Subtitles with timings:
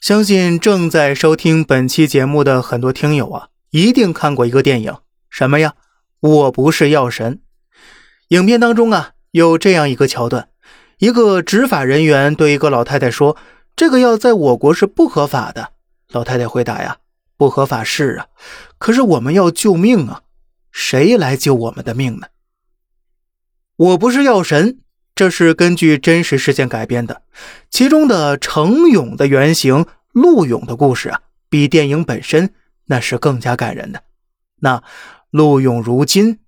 [0.00, 4.96] 相信正在收听本期节目的很多听友啊，一定看过一个电影，
[5.28, 5.74] 什么呀？
[6.20, 7.42] 我不是药神。
[8.28, 10.48] 影片当中啊，有这样一个桥段：
[11.00, 13.36] 一个执法人员对一个老太太说
[13.76, 15.72] ：“这个药在我国是不合法的。”
[16.08, 16.96] 老太太回答：“呀，
[17.36, 18.26] 不合法是啊，
[18.78, 20.22] 可是我们要救命啊，
[20.72, 22.28] 谁来救我们的命呢？”
[23.76, 24.78] 我不是药神。
[25.20, 27.20] 这是根据真实事件改编的，
[27.68, 31.20] 其中的程勇的原型陆勇的故事啊，
[31.50, 32.54] 比电影本身
[32.86, 34.02] 那是更加感人的。
[34.60, 34.82] 那
[35.28, 36.38] 陆勇如今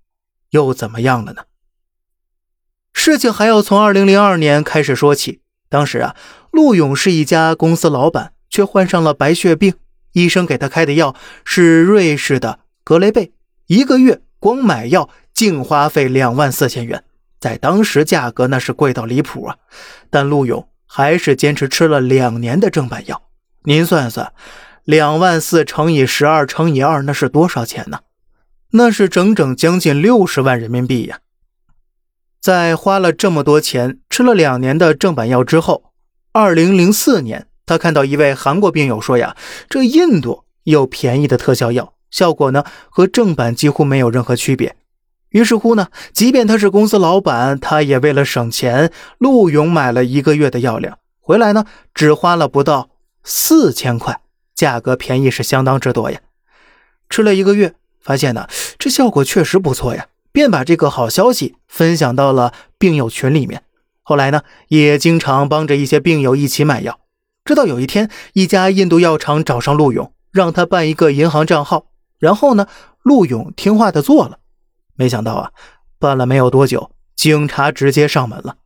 [0.49, 1.43] 又怎么样了呢？
[2.93, 5.41] 事情还要从二零零二年开始说起。
[5.69, 6.15] 当时啊，
[6.49, 9.75] 陆勇是一家公司老板，却患上了白血病，
[10.13, 13.33] 医生给他开的药是瑞士的格雷贝，
[13.67, 17.03] 一个月光买药净花费两万四千元。
[17.43, 19.57] 在当时，价格那是贵到离谱啊！
[20.09, 23.23] 但陆勇还是坚持吃了两年的正版药。
[23.63, 24.31] 您算算，
[24.85, 27.99] 两万四乘以十二乘以二，那是多少钱呢？
[28.71, 31.19] 那是整整将近六十万人民币呀！
[32.39, 35.91] 在花了这么多钱吃了两年的正版药之后，
[36.31, 39.35] 二零零四年，他看到一位韩国病友说呀
[39.67, 44.77] ：“这印度有便宜的特效药，效果呢和正版几乎没有任何区别。”
[45.33, 52.89] 于是乎呢，即便他是公司老板，他也为了省钱，陆勇买了一个月的药量，回来呢，只花了不到
[53.23, 54.21] 四千块，
[54.53, 56.19] 价格便宜是相当之多呀。
[57.09, 63.63] 吃了一个月，发现呢，这效果确实不错呀，便把这个好消息分享到了病友群里面。
[64.03, 66.99] 后来呢，也经常帮着一些病友一起买药。
[67.43, 71.87] 直到有一天，一家印度药厂找上陆勇，让他办一个银行账号，
[72.19, 72.67] 然后呢，
[73.01, 74.37] 陆勇听话的做了。
[74.95, 75.51] 没想到啊，
[75.99, 78.57] 办了没有多久，警察直接上门了。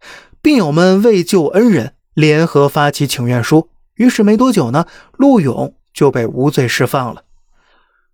[0.41, 3.69] 病友们为救恩人，联合发起请愿书。
[3.95, 4.85] 于是没多久呢，
[5.17, 7.23] 陆勇就被无罪释放了。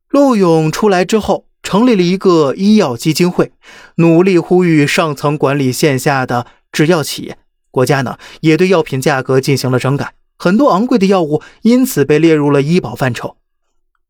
[0.09, 3.52] 陆勇出来之后，成立了一个医药基金会，
[3.95, 7.38] 努力呼吁上层管理线下的制药企业。
[7.71, 13.38] 国家呢，也对药品价格进行了整改，很多昂贵的药物因此被列入了医保范畴。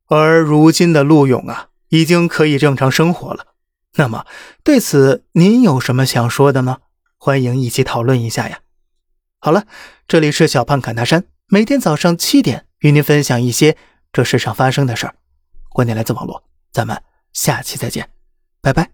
[0.08, 3.53] 而如今的陆勇啊，已经可以正常生活了。
[3.96, 4.26] 那么，
[4.64, 6.80] 对此您有什么想说的呢？
[7.18, 8.60] 欢迎一起讨论一下呀！
[9.40, 9.66] 好了，
[10.08, 13.78] 这里是小胖侃大山，每天早上七点与您分享一些
[14.12, 15.16] 这世上发生的事儿。
[15.70, 17.02] 观点来自网络，咱们
[17.34, 18.10] 下期再见，
[18.62, 18.93] 拜拜。